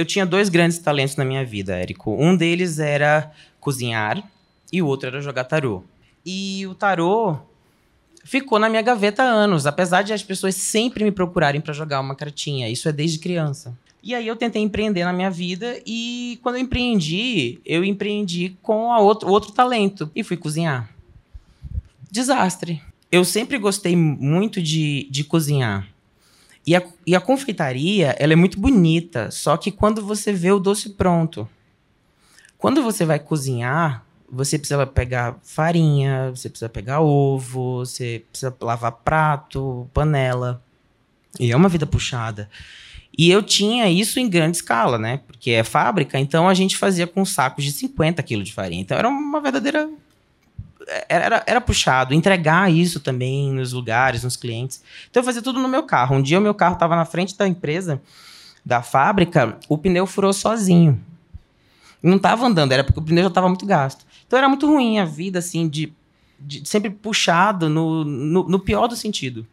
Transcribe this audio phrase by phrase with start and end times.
[0.00, 2.16] eu tinha dois grandes talentos na minha vida, Érico.
[2.18, 4.22] Um deles era cozinhar
[4.72, 5.82] e o outro era jogar tarô.
[6.24, 7.38] E o tarô
[8.24, 12.00] ficou na minha gaveta há anos, apesar de as pessoas sempre me procurarem para jogar
[12.00, 12.68] uma cartinha.
[12.68, 13.76] Isso é desde criança.
[14.02, 18.90] E aí eu tentei empreender na minha vida e quando eu empreendi, eu empreendi com
[18.90, 20.88] a outro, outro talento e fui cozinhar.
[22.10, 22.80] Desastre.
[23.12, 25.86] Eu sempre gostei muito de, de cozinhar.
[26.66, 30.58] E a, e a confeitaria, ela é muito bonita, só que quando você vê o
[30.58, 31.48] doce pronto.
[32.58, 38.92] Quando você vai cozinhar, você precisa pegar farinha, você precisa pegar ovo, você precisa lavar
[38.92, 40.62] prato, panela.
[41.38, 42.48] E é uma vida puxada.
[43.16, 45.20] E eu tinha isso em grande escala, né?
[45.26, 48.82] Porque é fábrica, então a gente fazia com sacos de 50 quilos de farinha.
[48.82, 49.90] Então era uma verdadeira.
[51.08, 52.14] Era, era puxado.
[52.14, 54.82] Entregar isso também nos lugares, nos clientes.
[55.10, 56.16] Então eu fazia tudo no meu carro.
[56.16, 58.00] Um dia o meu carro estava na frente da empresa,
[58.64, 61.00] da fábrica, o pneu furou sozinho.
[62.02, 64.06] Não estava andando, era porque o pneu já estava muito gasto.
[64.26, 65.92] Então era muito ruim a vida, assim, de,
[66.38, 69.46] de sempre puxado no, no, no pior do sentido.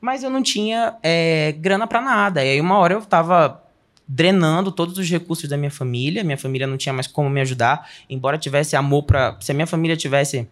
[0.00, 2.44] Mas eu não tinha é, grana para nada.
[2.44, 3.62] E aí, uma hora eu tava
[4.08, 6.24] drenando todos os recursos da minha família.
[6.24, 7.88] Minha família não tinha mais como me ajudar.
[8.08, 9.38] Embora tivesse amor para.
[9.40, 10.48] Se a minha família tivesse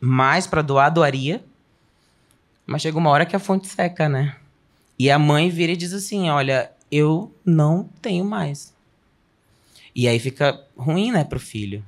[0.00, 1.42] mais para doar, doaria.
[2.66, 4.36] Mas chega uma hora que a fonte seca, né?
[4.98, 8.74] E a mãe vira e diz assim: Olha, eu não tenho mais.
[9.94, 11.82] E aí fica ruim, né, pro filho.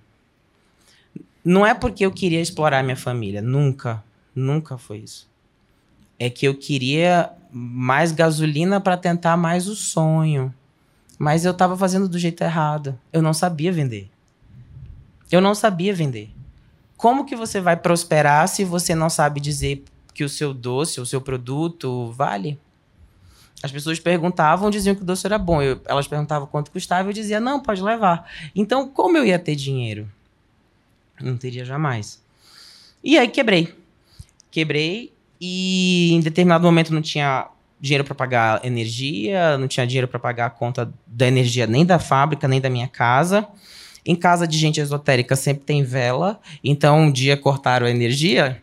[1.45, 3.43] Não é porque eu queria explorar minha família.
[3.43, 4.03] Nunca.
[4.35, 5.29] Nunca foi isso
[6.19, 10.53] é que eu queria mais gasolina para tentar mais o sonho.
[11.19, 12.99] Mas eu estava fazendo do jeito errado.
[13.13, 14.09] Eu não sabia vender.
[15.31, 16.31] Eu não sabia vender.
[16.97, 21.07] Como que você vai prosperar se você não sabe dizer que o seu doce, o
[21.07, 22.59] seu produto vale?
[23.63, 25.61] As pessoas perguntavam, diziam que o doce era bom.
[25.61, 28.31] Eu, elas perguntavam quanto custava, eu dizia, não, pode levar.
[28.55, 30.09] Então, como eu ia ter dinheiro?
[31.21, 32.23] Não teria jamais.
[33.03, 33.75] E aí quebrei.
[34.51, 37.49] Quebrei e em determinado momento não tinha
[37.81, 41.99] dinheiro para pagar energia, não tinha dinheiro para pagar a conta da energia nem da
[41.99, 43.47] fábrica, nem da minha casa.
[44.05, 48.61] Em casa de gente esotérica sempre tem vela, então um dia cortaram a energia,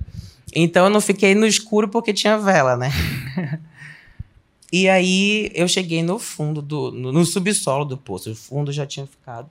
[0.55, 2.89] então eu não fiquei no escuro porque tinha vela, né?
[4.71, 8.85] e aí eu cheguei no fundo do no, no, subsolo do poço, o fundo já
[8.85, 9.49] tinha ficado.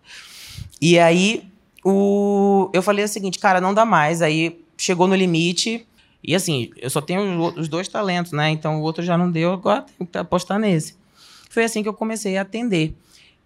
[0.81, 1.45] E aí
[1.85, 4.23] o eu falei o seguinte, cara, não dá mais.
[4.23, 5.87] Aí chegou no limite,
[6.27, 8.51] e assim, eu só tenho os dois talentos, né?
[8.51, 10.97] Então o outro já não deu, agora tenho que apostar nesse.
[11.51, 12.95] Foi assim que eu comecei a atender.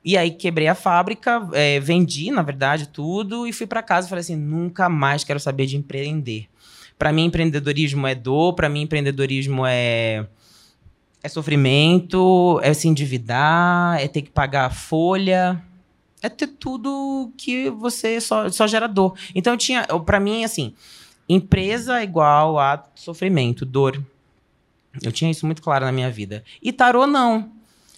[0.05, 4.09] E aí quebrei a fábrica, é, vendi, na verdade, tudo, e fui para casa e
[4.09, 6.49] falei assim: nunca mais quero saber de empreender.
[6.97, 10.27] Para mim, empreendedorismo é dor, para mim, empreendedorismo é,
[11.23, 15.63] é sofrimento, é se endividar, é ter que pagar a folha,
[16.23, 19.15] é ter tudo que você só, só gera dor.
[19.35, 20.75] Então, eu tinha, para mim, assim,
[21.29, 24.03] Empresa igual a sofrimento, dor.
[25.03, 26.43] Eu tinha isso muito claro na minha vida.
[26.63, 27.53] E tarô não.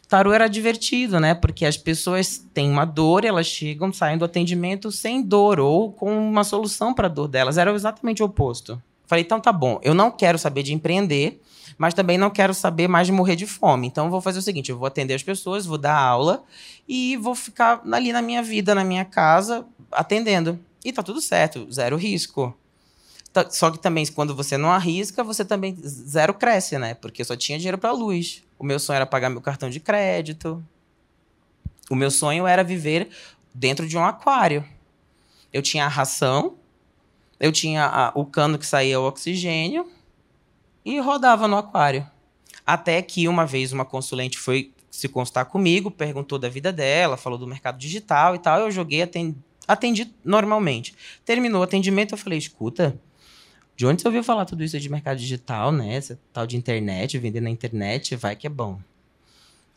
[0.09, 1.35] Tarô era divertido, né?
[1.35, 6.13] Porque as pessoas têm uma dor, elas chegam, saem do atendimento sem dor ou com
[6.29, 7.57] uma solução para a dor delas.
[7.57, 8.83] Era exatamente o oposto.
[9.07, 11.41] Falei, então tá bom, eu não quero saber de empreender,
[11.79, 13.87] mas também não quero saber mais de morrer de fome.
[13.87, 16.43] Então vou fazer o seguinte: eu vou atender as pessoas, vou dar aula
[16.89, 20.59] e vou ficar ali na minha vida, na minha casa, atendendo.
[20.85, 22.55] E tá tudo certo, zero risco.
[23.51, 26.95] Só que também, quando você não arrisca, você também zero cresce, né?
[26.95, 28.43] Porque eu só tinha dinheiro para luz.
[28.59, 30.63] O meu sonho era pagar meu cartão de crédito.
[31.89, 33.09] O meu sonho era viver
[33.55, 34.65] dentro de um aquário.
[35.53, 36.57] Eu tinha a ração,
[37.39, 39.89] eu tinha a, o cano que saía o oxigênio
[40.85, 42.07] e rodava no aquário.
[42.67, 47.39] Até que uma vez uma consulente foi se constar comigo, perguntou da vida dela, falou
[47.39, 48.61] do mercado digital e tal.
[48.61, 49.37] Eu joguei, atendi,
[49.67, 50.95] atendi normalmente.
[51.25, 52.99] Terminou o atendimento, eu falei: escuta
[53.81, 55.95] de onde você ouviu falar tudo isso de mercado digital, né?
[55.95, 58.79] Essa tal de internet, vender na internet, vai que é bom.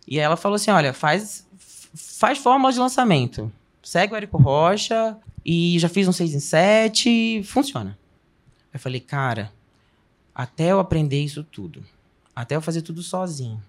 [0.05, 1.47] E ela falou assim: olha, faz,
[1.95, 3.49] faz fórmula de lançamento.
[3.81, 7.97] Segue o Érico Rocha e já fiz um 6 em 7, funciona.
[8.73, 9.53] Eu falei, cara,
[10.35, 11.81] até eu aprender isso tudo,
[12.35, 13.63] até eu fazer tudo sozinho,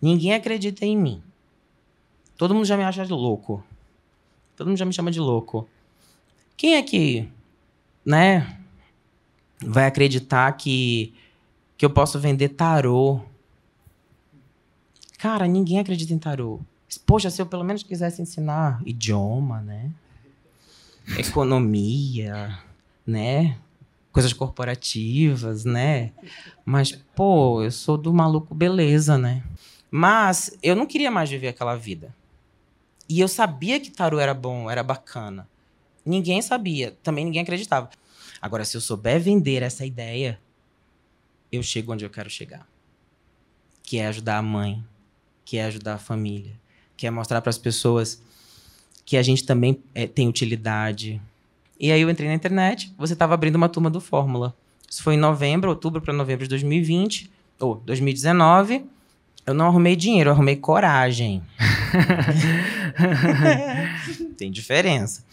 [0.00, 1.20] ninguém acredita em mim.
[2.36, 3.60] Todo mundo já me acha louco.
[4.54, 5.68] Todo mundo já me chama de louco.
[6.56, 7.28] Quem é que,
[8.06, 8.61] né,
[9.64, 11.14] vai acreditar que,
[11.76, 13.20] que eu posso vender tarô.
[15.18, 16.60] Cara, ninguém acredita em tarô.
[17.06, 19.90] Poxa, se eu pelo menos quisesse ensinar idioma, né?
[21.16, 22.58] Economia,
[23.06, 23.56] né?
[24.12, 26.12] Coisas corporativas, né?
[26.64, 29.42] Mas, pô, eu sou do maluco beleza, né?
[29.90, 32.14] Mas eu não queria mais viver aquela vida.
[33.08, 35.48] E eu sabia que tarô era bom, era bacana.
[36.04, 37.90] Ninguém sabia, também ninguém acreditava.
[38.42, 40.36] Agora, se eu souber vender essa ideia,
[41.52, 42.66] eu chego onde eu quero chegar.
[43.84, 44.84] Que é ajudar a mãe,
[45.44, 46.52] que é ajudar a família,
[46.96, 48.20] que é mostrar para as pessoas
[49.04, 51.22] que a gente também é, tem utilidade.
[51.78, 54.56] E aí eu entrei na internet, você estava abrindo uma turma do Fórmula.
[54.90, 57.30] Isso foi em novembro, outubro para novembro de 2020,
[57.60, 58.84] ou 2019.
[59.46, 61.42] Eu não arrumei dinheiro, eu arrumei coragem.
[64.36, 65.24] Tem diferença.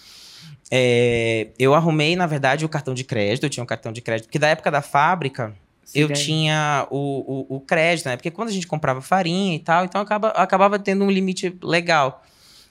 [0.71, 3.43] É, eu arrumei, na verdade, o cartão de crédito.
[3.43, 7.47] Eu tinha um cartão de crédito, porque da época da fábrica, Sim, eu tinha o,
[7.49, 8.15] o, o, crédito, né?
[8.15, 12.23] Porque quando a gente comprava farinha e tal, então acaba, acabava tendo um limite legal.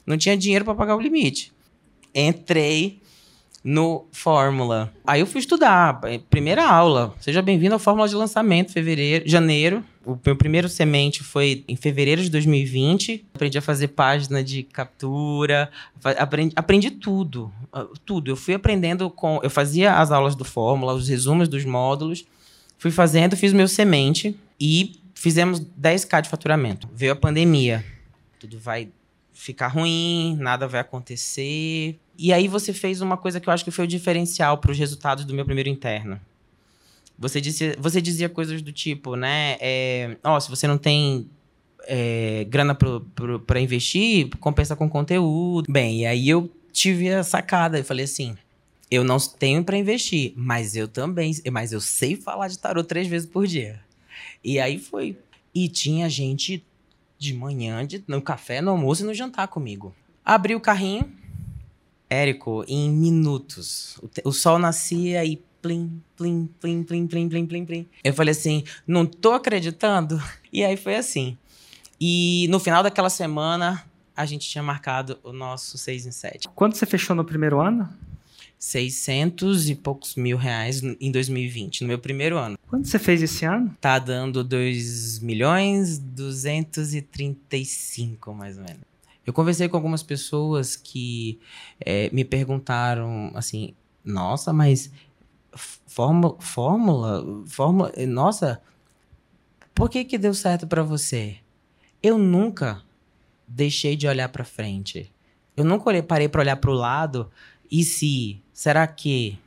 [0.07, 1.53] Não tinha dinheiro para pagar o limite.
[2.15, 3.01] Entrei
[3.69, 4.91] no Fórmula.
[5.07, 6.01] Aí eu fui estudar.
[6.31, 7.15] Primeira aula.
[7.21, 9.85] Seja bem-vindo à Fórmula de lançamento, fevereiro, janeiro.
[10.07, 13.27] O meu primeiro semente foi em fevereiro de 2020.
[13.35, 15.71] Aprendi a fazer página de captura,
[16.03, 18.31] aprendi, aprendi tudo, ah, tudo.
[18.31, 22.25] Eu fui aprendendo com, eu fazia as aulas do Fórmula, os resumos dos módulos,
[22.79, 26.89] fui fazendo, fiz meu semente e fizemos 10k de faturamento.
[26.95, 27.85] Veio a pandemia,
[28.41, 28.89] tudo vai
[29.35, 32.01] ficar ruim, nada vai acontecer.
[32.19, 34.79] E aí você fez uma coisa que eu acho que foi o diferencial para os
[34.79, 36.21] resultados do meu primeiro interno.
[37.17, 39.57] Você dizia, você dizia coisas do tipo, né?
[39.61, 41.31] É, se você não tem
[41.87, 45.71] é, grana para investir, compensa com conteúdo.
[45.71, 47.79] Bem, e aí eu tive a sacada.
[47.79, 48.37] Eu falei assim:
[48.91, 53.07] eu não tenho para investir, mas eu também, mas eu sei falar de tarô três
[53.07, 53.81] vezes por dia.
[54.43, 55.17] E aí foi.
[55.55, 56.65] E tinha gente
[57.19, 59.95] de manhã, de, no café, no almoço e no jantar comigo.
[60.25, 61.13] Abri o carrinho.
[62.11, 63.99] Érico, em minutos.
[63.99, 67.87] O, o sol nascia e plim, plim, plim, plim, plim, plim, plim, plim.
[68.03, 70.21] Eu falei assim, não tô acreditando.
[70.51, 71.37] E aí foi assim.
[72.01, 73.85] E no final daquela semana,
[74.17, 76.49] a gente tinha marcado o nosso 6 em 7.
[76.55, 77.87] Quanto você fechou no primeiro ano?
[78.59, 82.59] 600 e poucos mil reais em 2020, no meu primeiro ano.
[82.67, 83.77] Quanto você fez esse ano?
[83.81, 88.81] Tá dando 2 milhões 235, mais ou menos.
[89.29, 91.39] Eu conversei com algumas pessoas que
[91.79, 94.91] é, me perguntaram assim, nossa, mas
[95.87, 98.59] fórmula, fórmula, fórmula, nossa,
[99.75, 101.37] por que que deu certo para você?
[102.03, 102.83] Eu nunca
[103.47, 105.13] deixei de olhar para frente.
[105.55, 107.31] Eu nunca olhei, parei para olhar para o lado
[107.71, 109.39] e se, será que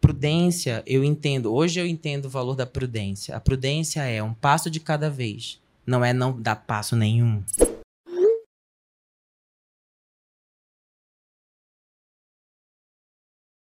[0.00, 3.36] prudência, eu entendo, hoje eu entendo o valor da prudência.
[3.36, 7.44] A prudência é um passo de cada vez, não é não dar passo nenhum.